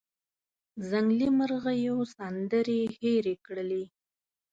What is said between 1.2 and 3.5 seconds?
مرغېو سندرې هیرې